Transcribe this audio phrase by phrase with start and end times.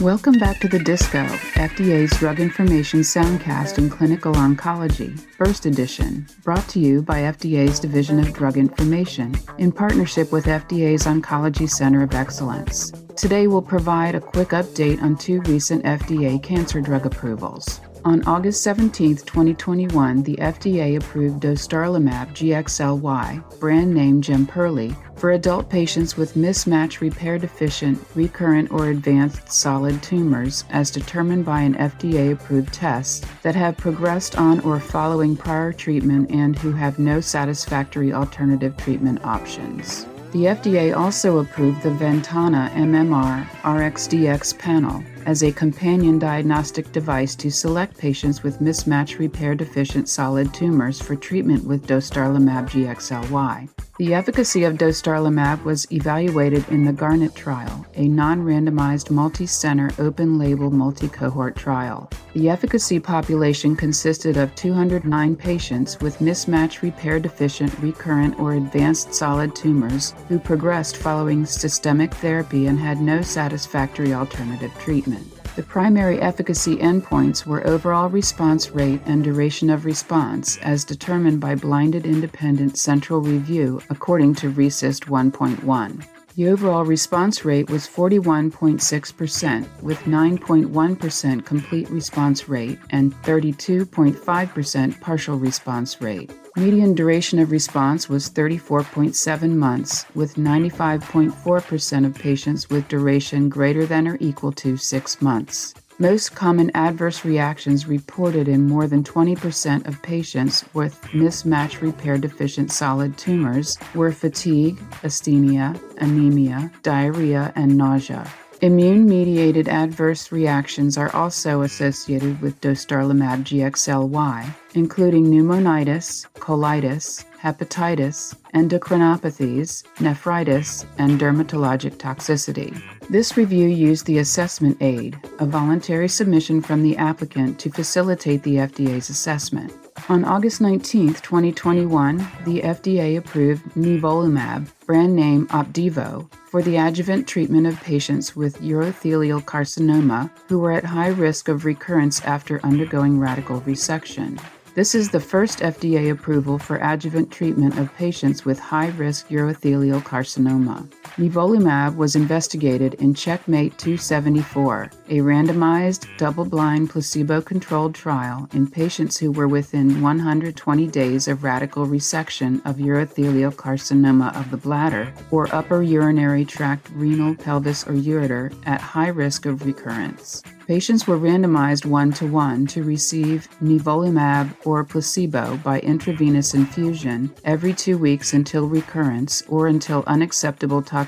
[0.00, 1.22] Welcome back to the Disco,
[1.56, 8.18] FDA's Drug Information Soundcast in Clinical Oncology, Burst Edition, brought to you by FDA's Division
[8.18, 12.92] of Drug Information in partnership with FDA's Oncology Center of Excellence.
[13.14, 17.82] Today we'll provide a quick update on two recent FDA cancer drug approvals.
[18.02, 26.16] On August 17, 2021, the FDA approved dostarlimab GXLY, brand name Jemperli, for adult patients
[26.16, 32.72] with mismatch repair deficient, recurrent, or advanced solid tumors as determined by an FDA approved
[32.72, 38.74] test that have progressed on or following prior treatment and who have no satisfactory alternative
[38.78, 40.06] treatment options.
[40.32, 47.50] The FDA also approved the Ventana MMR RxDX panel as a companion diagnostic device to
[47.50, 53.68] select patients with mismatch repair deficient solid tumors for treatment with dostarlimab GXLY.
[54.00, 59.90] The efficacy of dostarlimab was evaluated in the Garnet trial, a non randomized multi center
[59.98, 62.08] open label multi cohort trial.
[62.32, 69.54] The efficacy population consisted of 209 patients with mismatch repair deficient recurrent or advanced solid
[69.54, 75.19] tumors who progressed following systemic therapy and had no satisfactory alternative treatment.
[75.56, 81.56] The primary efficacy endpoints were overall response rate and duration of response as determined by
[81.56, 86.04] blinded independent central review according to RECIST 1.1.
[86.36, 96.00] The overall response rate was 41.6%, with 9.1% complete response rate and 32.5% partial response
[96.00, 96.30] rate.
[96.56, 104.08] Median duration of response was 34.7 months, with 95.4% of patients with duration greater than
[104.08, 105.74] or equal to 6 months.
[106.00, 112.72] Most common adverse reactions reported in more than 20% of patients with mismatch repair deficient
[112.72, 118.26] solid tumors were fatigue, asthenia, anemia, diarrhea, and nausea.
[118.62, 129.84] Immune mediated adverse reactions are also associated with dostarlimab GXLY, including pneumonitis, colitis, hepatitis, endocrinopathies,
[129.98, 132.78] nephritis, and dermatologic toxicity.
[133.08, 138.56] This review used the assessment aid, a voluntary submission from the applicant to facilitate the
[138.56, 139.72] FDA's assessment.
[140.10, 147.68] On August 19, 2021, the FDA approved nivolumab, brand name Opdivo, for the adjuvant treatment
[147.68, 153.60] of patients with urothelial carcinoma who were at high risk of recurrence after undergoing radical
[153.60, 154.36] resection.
[154.74, 160.02] This is the first FDA approval for adjuvant treatment of patients with high risk urothelial
[160.02, 160.90] carcinoma.
[161.18, 169.18] Nivolumab was investigated in Checkmate 274, a randomized, double blind, placebo controlled trial in patients
[169.18, 175.52] who were within 120 days of radical resection of urothelial carcinoma of the bladder or
[175.54, 180.42] upper urinary tract, renal, pelvis, or ureter at high risk of recurrence.
[180.66, 187.74] Patients were randomized one to one to receive nivolumab or placebo by intravenous infusion every
[187.74, 190.99] two weeks until recurrence or until unacceptable toxicity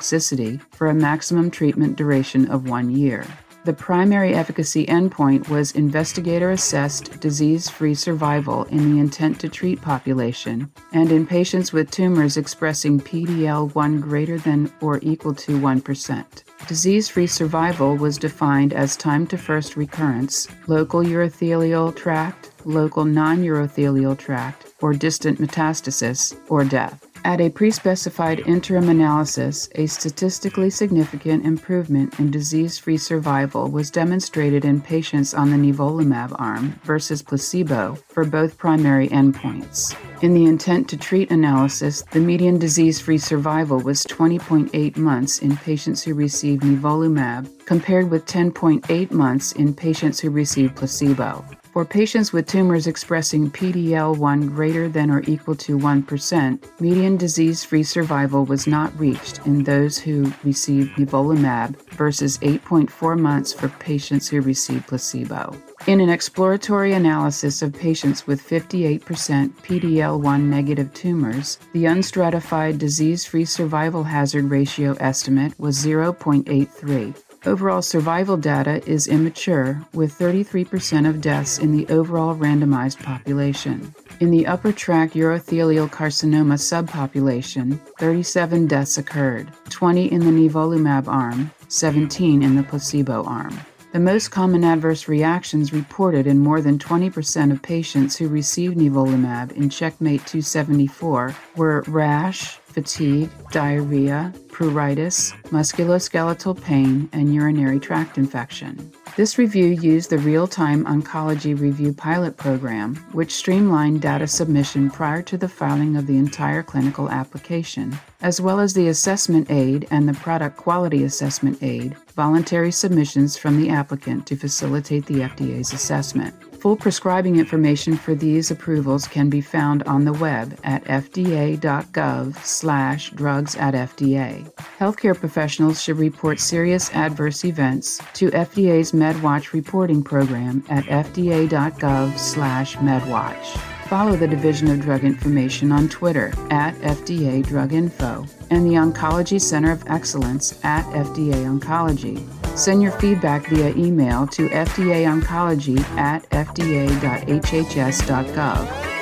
[0.70, 3.26] for a maximum treatment duration of one year.
[3.64, 9.80] The primary efficacy endpoint was investigator assessed disease free survival in the intent to treat
[9.80, 16.24] population and in patients with tumors expressing PDL 1 greater than or equal to 1%.
[16.66, 23.44] Disease free survival was defined as time to first recurrence, local urothelial tract, local non
[23.44, 27.11] urothelial tract, or distant metastasis, or death.
[27.24, 33.92] At a pre specified interim analysis, a statistically significant improvement in disease free survival was
[33.92, 39.96] demonstrated in patients on the nivolumab arm versus placebo for both primary endpoints.
[40.22, 45.56] In the intent to treat analysis, the median disease free survival was 20.8 months in
[45.56, 51.44] patients who received nivolumab, compared with 10.8 months in patients who received placebo.
[51.72, 57.82] For patients with tumors expressing PDL1 greater than or equal to 1%, median disease free
[57.82, 64.42] survival was not reached in those who received nivolumab versus 8.4 months for patients who
[64.42, 65.56] received placebo.
[65.86, 73.46] In an exploratory analysis of patients with 58% PDL1 negative tumors, the unstratified disease free
[73.46, 77.14] survival hazard ratio estimate was 0.83.
[77.44, 83.92] Overall survival data is immature, with 33% of deaths in the overall randomized population.
[84.20, 91.50] In the upper tract urothelial carcinoma subpopulation, 37 deaths occurred 20 in the nivolumab arm,
[91.66, 93.58] 17 in the placebo arm.
[93.92, 99.52] The most common adverse reactions reported in more than 20% of patients who received nivolumab
[99.52, 108.92] in Checkmate 274 were rash, fatigue, diarrhea, pruritus, musculoskeletal pain, and urinary tract infection.
[109.14, 115.20] This review used the Real Time Oncology Review pilot program, which streamlined data submission prior
[115.22, 120.08] to the filing of the entire clinical application, as well as the assessment aid and
[120.08, 126.34] the product quality assessment aid, voluntary submissions from the applicant to facilitate the FDA's assessment.
[126.62, 133.10] Full prescribing information for these approvals can be found on the web at fda.gov slash
[133.10, 134.48] drugs at FDA.
[134.78, 142.76] Healthcare professionals should report serious adverse events to FDA's MedWatch reporting program at fda.gov slash
[142.76, 143.58] medwatch.
[143.88, 149.40] Follow the Division of Drug Information on Twitter at FDA Drug Info and the Oncology
[149.40, 152.41] Center of Excellence at FDA Oncology.
[152.54, 156.92] Send your feedback via email to fdaoncology at fda.hhs.gov.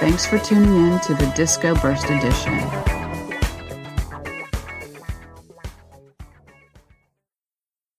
[0.01, 3.00] Thanks for tuning in to the Disco Burst Edition.